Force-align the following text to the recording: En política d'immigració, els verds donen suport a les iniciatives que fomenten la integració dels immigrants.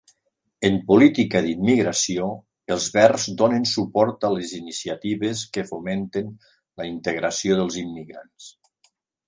En 0.69 0.77
política 0.85 1.41
d'immigració, 1.47 2.29
els 2.77 2.87
verds 2.95 3.27
donen 3.43 3.69
suport 3.73 4.27
a 4.29 4.33
les 4.37 4.55
iniciatives 4.63 5.45
que 5.59 5.67
fomenten 5.75 6.35
la 6.81 6.91
integració 6.97 7.63
dels 7.63 7.81
immigrants. 7.87 8.53